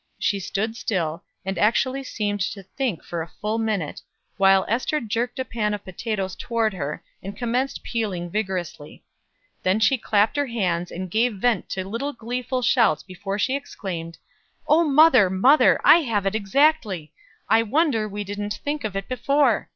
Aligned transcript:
She 0.17 0.39
stood 0.39 0.75
still, 0.75 1.23
and 1.45 1.59
actually 1.59 2.03
seemed 2.03 2.41
to 2.53 2.63
think 2.63 3.03
for 3.03 3.21
a 3.21 3.27
full 3.39 3.59
minute, 3.59 4.01
while 4.37 4.65
Ester 4.67 4.99
jerked 4.99 5.37
a 5.37 5.45
pan 5.45 5.75
of 5.75 5.85
potatoes 5.85 6.35
toward 6.35 6.73
her, 6.73 7.03
and 7.21 7.37
commenced 7.37 7.83
peeling 7.83 8.31
vigorously; 8.31 9.03
then 9.61 9.79
she 9.79 9.99
clapped 9.99 10.37
her 10.37 10.47
hands, 10.47 10.91
and 10.91 11.11
gave 11.11 11.35
vent 11.35 11.69
to 11.69 11.87
little 11.87 12.13
gleeful 12.13 12.63
shouts 12.63 13.03
before 13.03 13.37
she 13.37 13.55
exclaimed 13.55 14.17
"Oh, 14.67 14.83
mother, 14.83 15.29
mother! 15.29 15.79
I 15.83 15.97
have 15.99 16.25
it 16.25 16.33
exactly. 16.33 17.13
I 17.47 17.61
wonder 17.61 18.09
we 18.09 18.23
didn't 18.23 18.59
think 18.63 18.83
of 18.83 18.95
it 18.95 19.07
before. 19.07 19.69